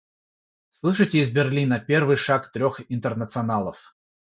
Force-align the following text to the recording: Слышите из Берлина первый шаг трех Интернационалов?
Слышите 0.71 1.19
из 1.19 1.29
Берлина 1.29 1.79
первый 1.79 2.15
шаг 2.15 2.51
трех 2.51 2.81
Интернационалов? 2.91 3.95